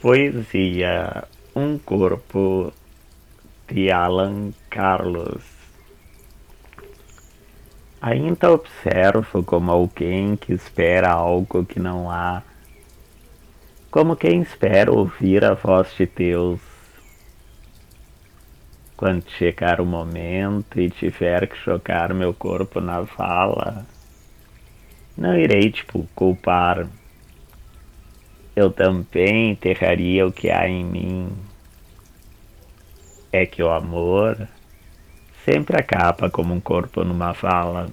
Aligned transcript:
Poesia 0.00 1.24
Um 1.56 1.76
Corpo 1.76 2.72
de 3.66 3.90
Alan 3.90 4.52
Carlos. 4.70 5.42
Ainda 8.00 8.52
observo 8.52 9.42
como 9.42 9.72
alguém 9.72 10.36
que 10.36 10.52
espera 10.52 11.10
algo 11.10 11.64
que 11.64 11.80
não 11.80 12.08
há, 12.08 12.44
como 13.90 14.14
quem 14.14 14.40
espera 14.40 14.92
ouvir 14.92 15.44
a 15.44 15.54
voz 15.54 15.92
de 15.96 16.06
Deus. 16.06 16.60
Quando 18.96 19.28
chegar 19.30 19.80
o 19.80 19.84
momento 19.84 20.80
e 20.80 20.90
tiver 20.90 21.48
que 21.48 21.56
jogar 21.56 22.14
meu 22.14 22.32
corpo 22.32 22.80
na 22.80 23.00
vala, 23.00 23.84
não 25.16 25.36
irei 25.36 25.72
te 25.72 25.84
culpar 26.14 26.86
eu 28.58 28.72
também 28.72 29.52
enterraria 29.52 30.26
o 30.26 30.32
que 30.32 30.50
há 30.50 30.68
em 30.68 30.84
mim. 30.84 31.28
É 33.32 33.46
que 33.46 33.62
o 33.62 33.70
amor 33.70 34.48
sempre 35.44 35.78
acaba 35.78 36.28
como 36.28 36.52
um 36.52 36.60
corpo 36.60 37.04
numa 37.04 37.32
vala. 37.32 37.88